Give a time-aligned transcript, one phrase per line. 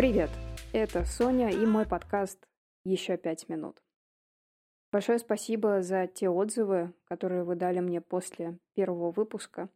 [0.00, 0.30] Привет,
[0.72, 2.48] это Соня и мой подкаст
[2.84, 3.82] «Еще пять минут».
[4.90, 9.68] Большое спасибо за те отзывы, которые вы дали мне после первого выпуска.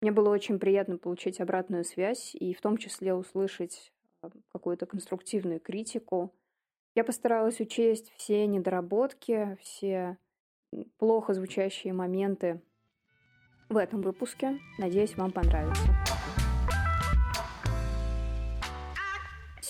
[0.00, 5.60] Мне было очень приятно получить обратную связь и в том числе услышать а, какую-то конструктивную
[5.60, 6.32] критику.
[6.94, 10.16] Я постаралась учесть все недоработки, все
[10.96, 12.62] плохо звучащие моменты
[13.68, 14.58] в этом выпуске.
[14.78, 15.82] Надеюсь, вам понравится.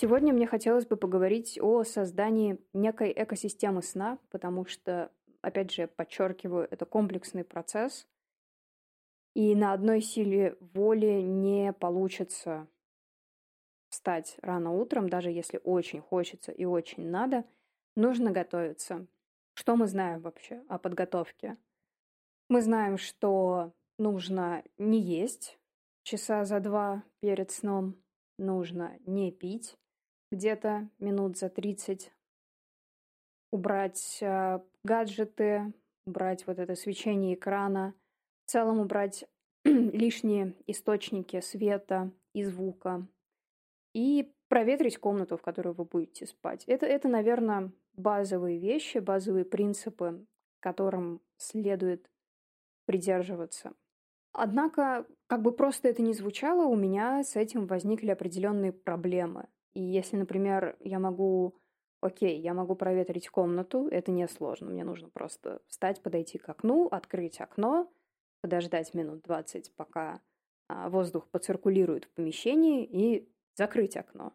[0.07, 5.11] Сегодня мне хотелось бы поговорить о создании некой экосистемы сна, потому что,
[5.41, 8.07] опять же, подчеркиваю, это комплексный процесс,
[9.35, 12.69] и на одной силе воли не получится
[13.89, 17.45] встать рано утром, даже если очень хочется и очень надо,
[17.97, 19.09] нужно готовиться.
[19.55, 21.57] Что мы знаем вообще о подготовке?
[22.49, 25.59] Мы знаем, что нужно не есть
[26.05, 28.01] часа за два перед сном,
[28.39, 29.77] нужно не пить,
[30.31, 32.13] где-то минут за 30,
[33.51, 35.73] убрать э, гаджеты,
[36.07, 37.95] убрать вот это свечение экрана,
[38.45, 39.25] в целом убрать
[39.65, 43.07] лишние источники света и звука
[43.95, 46.65] и проветрить комнату, в которой вы будете спать.
[46.67, 50.27] Это, это, наверное, базовые вещи, базовые принципы,
[50.61, 52.11] которым следует
[52.85, 53.73] придерживаться.
[54.33, 59.49] Однако, как бы просто это ни звучало, у меня с этим возникли определенные проблемы.
[59.77, 61.55] И если, например, я могу,
[62.01, 64.71] окей, я могу проветрить комнату, это несложно.
[64.71, 67.93] Мне нужно просто встать, подойти к окну, открыть окно,
[68.41, 70.23] подождать минут 20, пока
[70.69, 74.33] а, воздух поциркулирует в помещении, и закрыть окно.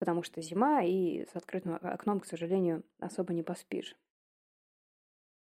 [0.00, 3.96] Потому что зима, и с открытым окном, к сожалению, особо не поспишь.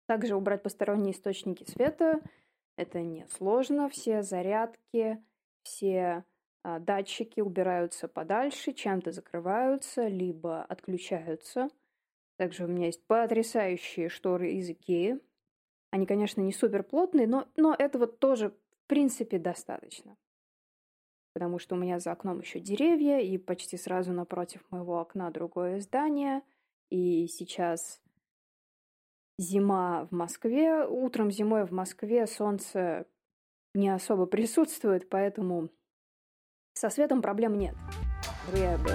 [0.06, 2.20] Также убрать посторонние источники света–
[2.76, 3.88] это несложно.
[3.88, 5.24] Все зарядки,
[5.62, 6.26] все
[6.64, 11.70] датчики убираются подальше, чем-то закрываются, либо отключаются.
[12.38, 15.20] Также у меня есть потрясающие шторы из Икеи.
[15.92, 20.18] Они, конечно, не супер плотные, но, но этого тоже, в принципе, достаточно.
[21.34, 25.80] Потому что у меня за окном еще деревья, и почти сразу напротив моего окна другое
[25.80, 26.42] здание.
[26.90, 28.02] И сейчас
[29.38, 30.86] зима в Москве.
[30.86, 33.06] Утром зимой в Москве солнце
[33.74, 35.70] не особо присутствует, поэтому
[36.74, 37.76] со светом проблем нет.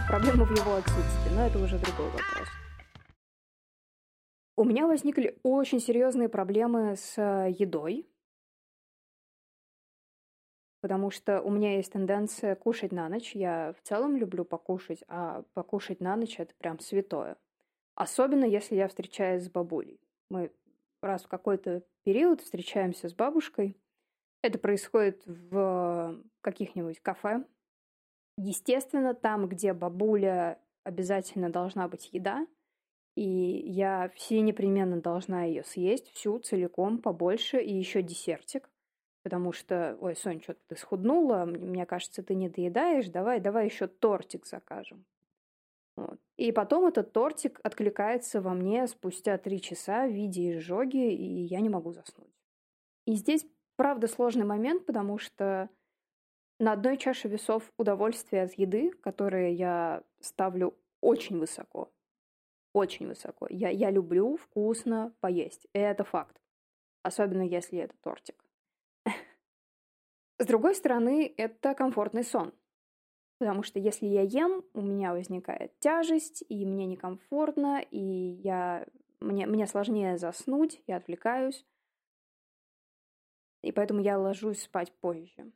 [0.08, 2.48] Проблема в его отсутствии, но это уже другой вопрос.
[4.56, 8.10] У меня возникли очень серьезные проблемы с э, едой,
[10.80, 13.36] потому что у меня есть тенденция кушать на ночь.
[13.36, 17.36] Я в целом люблю покушать, а покушать на ночь это прям святое.
[17.94, 20.00] Особенно если я встречаюсь с бабулей.
[20.28, 20.52] Мы
[21.02, 23.76] раз в какой-то период встречаемся с бабушкой.
[24.42, 27.44] Это происходит в каких-нибудь кафе,
[28.40, 32.46] Естественно, там, где бабуля, обязательно должна быть еда,
[33.16, 38.70] и я все непременно должна ее съесть, всю, целиком, побольше, и еще десертик.
[39.24, 43.88] Потому что, ой, Сонь, что-то ты схуднула, мне кажется, ты не доедаешь, давай, давай еще
[43.88, 45.04] тортик закажем.
[45.96, 46.20] Вот.
[46.36, 51.58] И потом этот тортик откликается во мне спустя три часа в виде изжоги, и я
[51.58, 52.32] не могу заснуть.
[53.04, 53.44] И здесь,
[53.74, 55.68] правда, сложный момент, потому что
[56.58, 61.92] на одной чаше весов удовольствие от еды, которое я ставлю очень высоко.
[62.72, 63.46] Очень высоко.
[63.48, 65.66] Я, я люблю вкусно поесть.
[65.72, 66.40] И это факт.
[67.02, 68.44] Особенно если это тортик.
[70.38, 72.52] С другой стороны, это комфортный сон.
[73.38, 78.86] Потому что если я ем, у меня возникает тяжесть, и мне некомфортно, и я,
[79.20, 81.64] мне, мне сложнее заснуть, я отвлекаюсь.
[83.62, 85.52] И поэтому я ложусь спать позже.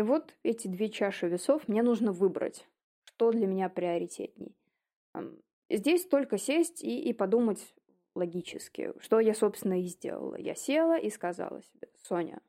[0.00, 2.66] И вот эти две чаши весов мне нужно выбрать,
[3.04, 4.56] что для меня приоритетней.
[5.68, 7.74] Здесь только сесть и, и подумать
[8.14, 10.36] логически, что я, собственно, и сделала.
[10.36, 12.40] Я села и сказала себе, Соня,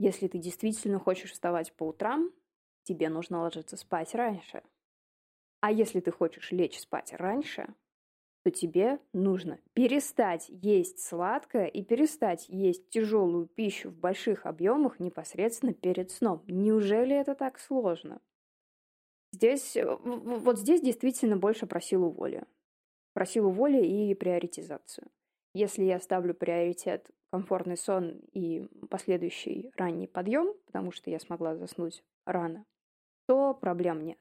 [0.00, 2.32] если ты действительно хочешь вставать по утрам,
[2.82, 4.64] тебе нужно ложиться спать раньше.
[5.60, 7.72] А если ты хочешь лечь спать раньше,
[8.46, 15.74] то тебе нужно перестать есть сладкое и перестать есть тяжелую пищу в больших объемах непосредственно
[15.74, 16.44] перед сном.
[16.46, 18.20] Неужели это так сложно?
[19.32, 22.44] Здесь, э, вот здесь действительно больше про силу воли.
[23.14, 25.08] Про силу воли и приоритизацию.
[25.52, 32.04] Если я ставлю приоритет комфортный сон и последующий ранний подъем, потому что я смогла заснуть
[32.24, 32.64] рано,
[33.26, 34.18] то проблем нет.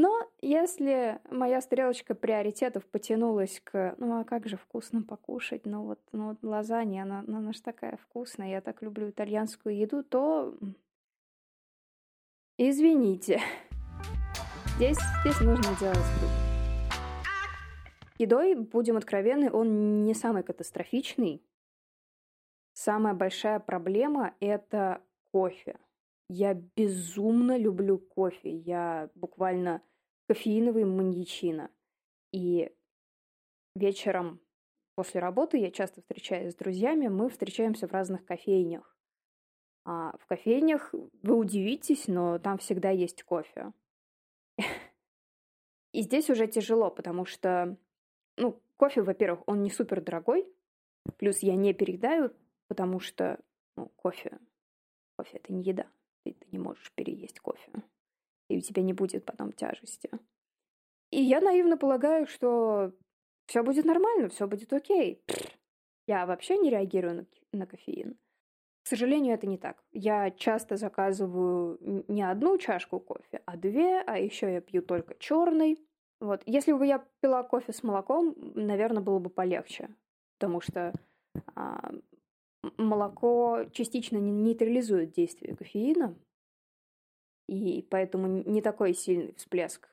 [0.00, 5.98] Но если моя стрелочка приоритетов потянулась к, ну а как же вкусно покушать, ну вот,
[6.12, 10.56] ну вот лазанья, она, она же такая вкусная, я так люблю итальянскую еду, то
[12.58, 13.40] извините.
[14.76, 15.98] Здесь, здесь нужно делать.
[18.18, 21.42] Едой, будем откровенны, он не самый катастрофичный.
[22.72, 25.02] Самая большая проблема– это
[25.32, 25.76] кофе.
[26.28, 28.50] Я безумно люблю кофе.
[28.50, 29.82] Я буквально
[30.26, 31.70] кофеиновый маньячина.
[32.32, 32.70] И
[33.74, 34.40] вечером
[34.94, 38.96] после работы я часто встречаюсь с друзьями, мы встречаемся в разных кофейнях.
[39.84, 40.92] А в кофейнях
[41.22, 43.72] вы удивитесь, но там всегда есть кофе.
[45.92, 47.78] И здесь уже тяжело, потому что,
[48.36, 50.46] ну, кофе, во-первых, он не супер дорогой,
[51.16, 52.34] плюс я не переедаю,
[52.66, 53.40] потому что,
[53.76, 54.38] ну, кофе,
[55.16, 55.86] кофе это не еда,
[56.32, 57.70] ты, ты не можешь переесть кофе,
[58.48, 60.10] и у тебя не будет потом тяжести.
[61.10, 62.92] И я наивно полагаю, что
[63.46, 65.22] все будет нормально, все будет окей.
[66.06, 67.26] Я вообще не реагирую на,
[67.58, 68.18] на кофеин.
[68.82, 69.82] К сожалению, это не так.
[69.92, 71.78] Я часто заказываю
[72.08, 75.78] не одну чашку кофе, а две, а еще я пью только черный.
[76.20, 76.42] Вот.
[76.46, 79.90] Если бы я пила кофе с молоком, наверное, было бы полегче,
[80.38, 80.92] потому что
[81.54, 81.92] а,
[82.76, 86.16] молоко частично нейтрализует действие кофеина,
[87.48, 89.88] и поэтому не такой сильный всплеск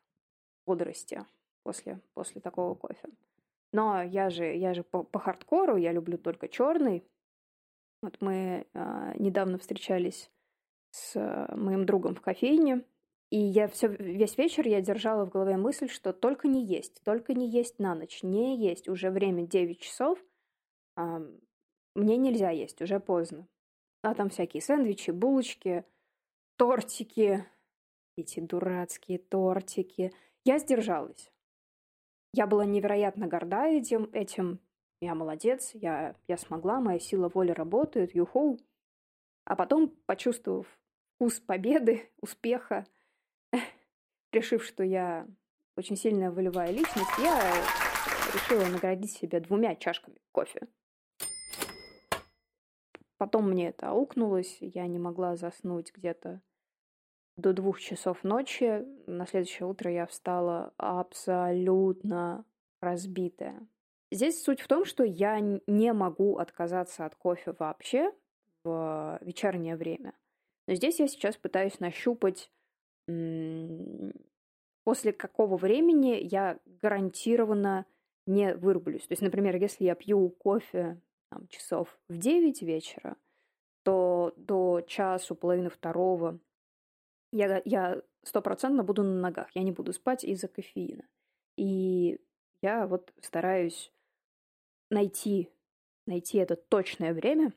[0.66, 1.26] бодрости
[1.64, 3.10] после, после такого кофе.
[3.72, 7.04] Но я же, я же по, по хардкору, я люблю только черный,
[8.02, 10.30] вот мы э, недавно встречались
[10.92, 12.84] с э, моим другом в кофейне,
[13.32, 17.34] и я все, весь вечер я держала в голове мысль, что только не есть, только
[17.34, 18.88] не есть на ночь, не есть.
[18.88, 20.24] Уже время 9 часов,
[21.96, 23.48] мне нельзя есть, уже поздно.
[24.04, 25.86] А там всякие сэндвичи, булочки,
[26.58, 27.46] тортики,
[28.18, 30.14] эти дурацкие тортики.
[30.44, 31.32] Я сдержалась.
[32.34, 34.60] Я была невероятно горда этим, этим
[35.02, 38.60] я молодец, я, я смогла, моя сила воли работает, юхоу.
[39.46, 40.68] А потом, почувствовав
[41.16, 42.86] вкус победы, успеха,
[44.32, 45.28] решив, что я
[45.78, 47.54] очень сильная волевая личность, я
[48.34, 50.68] решила наградить себя двумя чашками кофе.
[53.18, 56.42] Потом мне это аукнулось, я не могла заснуть где-то
[57.38, 58.86] до двух часов ночи.
[59.08, 62.46] На следующее утро я встала абсолютно
[62.82, 63.68] разбитая.
[64.12, 68.12] Здесь суть в том, что я не могу отказаться от кофе вообще
[68.64, 70.14] в вечернее время.
[70.68, 72.52] Но здесь я сейчас пытаюсь нащупать,
[74.84, 77.86] после какого времени я гарантированно
[78.26, 79.06] не вырублюсь.
[79.08, 81.00] То есть, например, если я пью кофе
[81.36, 83.18] там, часов в 9 вечера,
[83.84, 86.40] то до часу, половины второго
[87.32, 89.50] я, я стопроцентно буду на ногах.
[89.54, 91.04] Я не буду спать из-за кофеина.
[91.58, 92.20] И
[92.62, 93.92] я вот стараюсь
[94.90, 95.50] найти,
[96.08, 97.52] найти это точное время,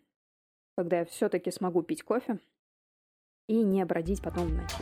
[0.76, 2.40] когда я все-таки смогу пить кофе
[3.46, 4.74] и не бродить потом в ночи.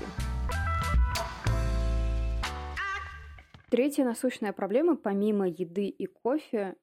[3.68, 6.76] Третья насущная проблема, помимо еды и кофе,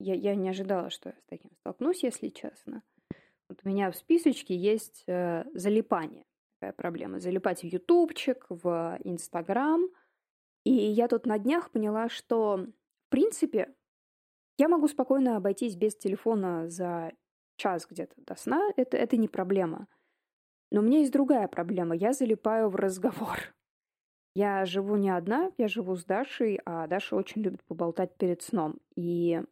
[0.00, 2.82] я, я не ожидала, что я с таким столкнусь, если честно.
[3.48, 6.24] Вот у меня в списочке есть э, залипание.
[6.58, 7.20] Такая проблема.
[7.20, 9.88] Залипать в ютубчик, в инстаграм.
[10.64, 12.66] И я тут на днях поняла, что,
[13.06, 13.74] в принципе,
[14.58, 17.12] я могу спокойно обойтись без телефона за
[17.56, 19.86] час где-то до сна, это, это не проблема.
[20.70, 21.94] Но у меня есть другая проблема.
[21.94, 23.54] Я залипаю в разговор.
[24.34, 28.78] Я живу не одна, я живу с Дашей, а Даша очень любит поболтать перед сном.
[28.94, 29.42] И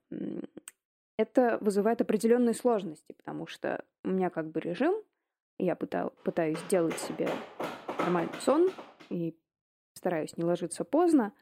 [1.16, 4.94] это вызывает определенные сложности, потому что у меня как бы режим,
[5.58, 7.28] я пытаю, пытаюсь сделать себе
[7.99, 8.70] нормальный сон
[9.11, 9.37] и
[9.94, 11.32] стараюсь не ложиться поздно,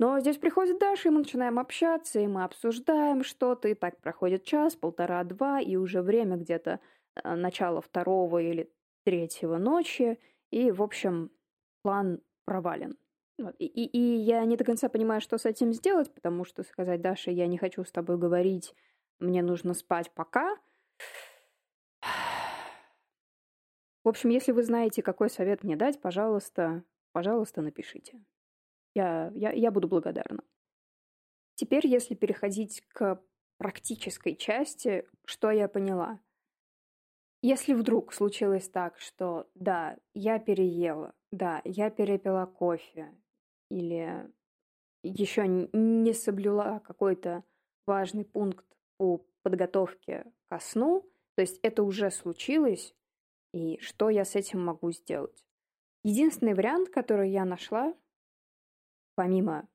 [0.00, 4.42] но здесь приходит Даша, и мы начинаем общаться, и мы обсуждаем что-то, и так проходит
[4.42, 6.80] час, полтора, два, и уже время где-то
[7.14, 8.72] э, начало второго или
[9.04, 10.18] третьего ночи,
[10.50, 11.30] и, в общем,
[11.82, 12.96] план провален.
[13.38, 13.54] Вот.
[13.58, 17.00] И, и, и я не до конца понимаю, что с этим сделать, потому что сказать,
[17.00, 18.74] Даша, я не хочу с тобой говорить,
[19.18, 20.56] мне нужно спать пока.
[24.04, 28.20] В общем, если вы знаете, какой совет мне дать, пожалуйста, пожалуйста, напишите.
[28.94, 30.42] Я, я, я буду благодарна.
[31.54, 33.22] Теперь, если переходить к
[33.58, 36.18] практической части, что я поняла?
[37.44, 43.12] Если вдруг случилось так, что да, я переела, да, я перепила кофе,
[43.68, 44.30] или
[45.02, 47.42] еще не соблюла какой-то
[47.84, 48.64] важный пункт
[48.96, 51.02] по подготовке ко сну,
[51.34, 52.94] то есть это уже случилось,
[53.52, 55.44] и что я с этим могу сделать?
[56.04, 57.92] Единственный вариант, который я нашла,
[59.16, 59.68] помимо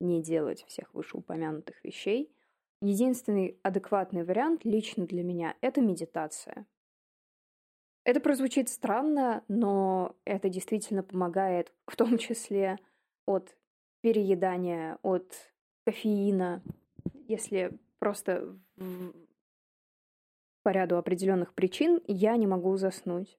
[0.00, 2.34] не делать всех вышеупомянутых вещей,
[2.80, 6.66] единственный адекватный вариант лично для меня– это медитация.
[8.10, 12.76] Это прозвучит странно, но это действительно помогает, в том числе
[13.24, 13.56] от
[14.00, 15.32] переедания, от
[15.86, 16.60] кофеина,
[17.28, 18.58] если просто
[20.64, 23.38] по ряду определенных причин я не могу заснуть.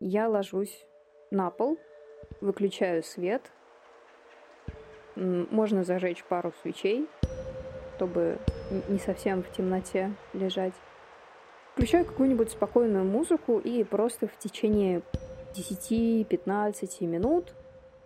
[0.00, 0.84] Я ложусь
[1.30, 1.78] на пол,
[2.40, 3.52] выключаю свет,
[5.14, 7.06] можно зажечь пару свечей,
[7.94, 8.40] чтобы
[8.88, 10.74] не совсем в темноте лежать.
[11.78, 15.00] Включаю какую-нибудь спокойную музыку и просто в течение
[15.54, 17.54] 10-15 минут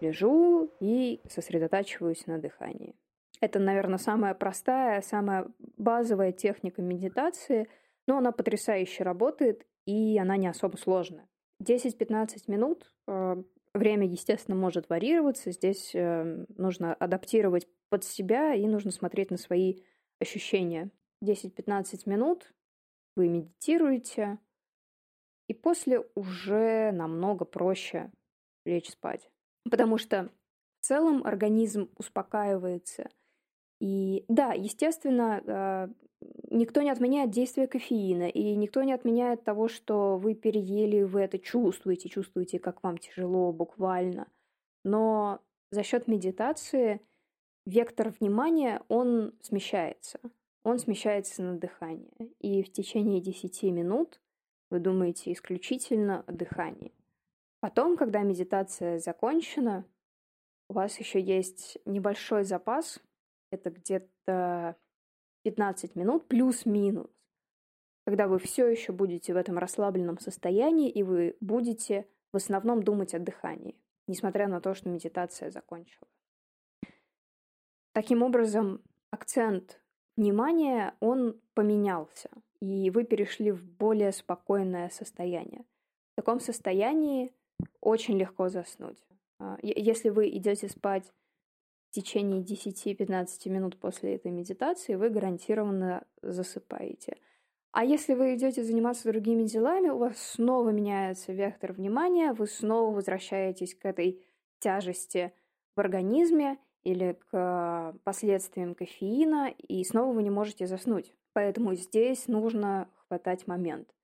[0.03, 2.95] лежу и сосредотачиваюсь на дыхании.
[3.41, 5.47] Это, наверное, самая простая, самая
[5.79, 7.67] базовая техника медитации,
[8.07, 11.27] но она потрясающе работает, и она не особо сложная.
[11.63, 15.51] 10-15 минут э, Время, естественно, может варьироваться.
[15.51, 19.77] Здесь э, нужно адаптировать под себя и нужно смотреть на свои
[20.21, 20.91] ощущения.
[21.25, 22.53] 10-15 минут
[23.17, 24.39] вы медитируете,
[25.49, 28.11] и после уже намного проще
[28.65, 29.29] лечь спать.
[29.71, 30.31] Потому что
[30.81, 33.09] в целом организм успокаивается.
[33.81, 35.89] И да, естественно, э,
[36.51, 41.39] никто не отменяет действие кофеина, и никто не отменяет того, что вы переели, вы это
[41.39, 44.29] чувствуете, чувствуете, как вам тяжело буквально.
[44.85, 45.41] Но
[45.71, 47.01] за счет медитации
[47.67, 50.21] вектор внимания, он смещается.
[50.65, 52.33] Он смещается на дыхание.
[52.39, 54.21] И в течение 10 минут
[54.71, 56.95] вы думаете исключительно о дыхании.
[57.61, 59.85] Потом, когда медитация закончена,
[60.69, 63.01] у вас еще есть небольшой запас.
[63.51, 64.77] Это где-то
[65.43, 67.11] 15 минут плюс-минус,
[68.07, 73.15] когда вы все еще будете в этом расслабленном состоянии, и вы будете в основном думать
[73.15, 73.77] о дыхании,
[74.07, 76.11] несмотря на то, что медитация закончилась.
[77.93, 79.82] Таким образом, акцент
[80.17, 85.65] внимания, он поменялся, и вы перешли в более спокойное состояние.
[86.13, 87.33] В таком состоянии
[87.81, 88.99] очень легко заснуть.
[89.39, 91.11] А, если вы идете спать
[91.91, 97.19] в течение 10-15 минут после этой медитации вы гарантированно засыпаете.
[97.73, 102.95] А если вы идете заниматься другими делами, у вас снова меняется вектор внимания, вы снова
[102.95, 104.23] возвращаетесь к этой
[104.59, 105.33] тяжести
[105.75, 111.15] в организме или к последствиям кофеина, и снова вы не можете заснуть.
[111.33, 113.95] Поэтому здесь нужно хватать момент.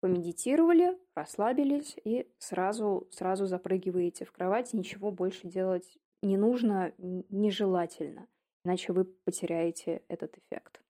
[0.00, 8.28] Помедитировали, расслабились и сразу, сразу запрыгиваете в кровать, ничего больше делать не нужно, нежелательно,
[8.64, 10.82] иначе вы потеряете этот эффект.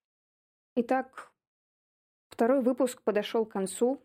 [0.77, 1.33] Итак,
[2.29, 4.03] второй выпуск подошел к концу.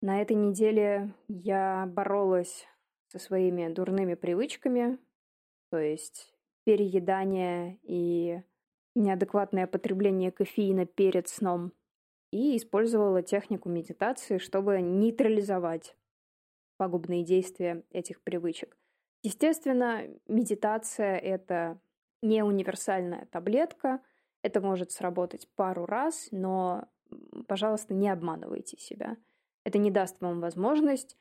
[0.00, 2.66] На этой неделе я боролась
[3.08, 4.98] со своими дурными привычками,
[5.70, 6.34] то есть
[6.64, 8.42] переедание и
[8.94, 11.72] неадекватное потребление кофеина перед сном,
[12.30, 15.96] и использовала технику медитации, чтобы нейтрализовать
[16.76, 18.76] пагубные действия этих привычек.
[19.22, 21.80] Естественно, медитация— это
[22.22, 24.00] не универсальная таблетка,
[24.42, 26.88] это может сработать пару раз, но,
[27.46, 29.16] пожалуйста, не обманывайте себя.
[29.64, 31.16] Это не даст вам возможность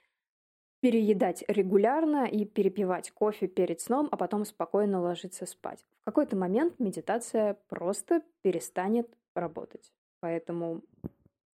[0.80, 5.86] переедать регулярно и перепивать кофе перед сном, а потом спокойно ложиться спать.
[6.02, 9.92] В какой-то момент медитация просто перестанет работать.
[10.20, 10.82] Поэтому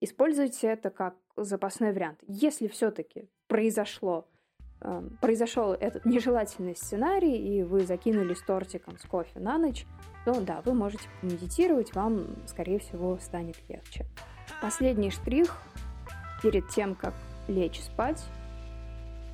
[0.02, 2.20] используйте это как запасной вариант.
[2.28, 4.28] Если все-таки произошло
[4.86, 9.86] Эм, произошел этот нежелательный сценарий, и вы закинулись тортиком с кофе на ночь,
[10.26, 14.06] то да, вы можете медитировать, вам, скорее всего, станет легче.
[14.62, 15.56] Последний штрих
[16.42, 17.14] перед тем, как
[17.48, 18.22] лечь спать,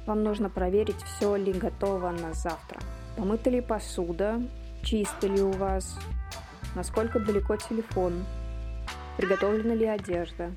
[0.06, 2.80] вам нужно проверить, все ли готово на завтра.
[3.16, 4.42] Помыта ли посуда,
[4.84, 5.98] чисто ли у вас,
[6.76, 8.26] насколько далеко телефон,
[9.18, 10.52] приготовлена ли одежда.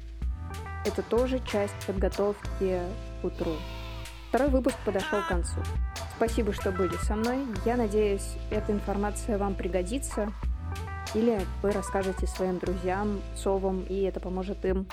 [0.85, 2.81] Это тоже часть подготовки
[3.21, 3.55] к утру.
[4.29, 5.61] Второй выпуск подошел к концу.
[6.17, 7.39] Спасибо, что были со мной.
[7.65, 10.33] Я надеюсь, эта информация вам пригодится.
[11.15, 14.87] Или вы расскажете своим друзьям, совам, и это поможет им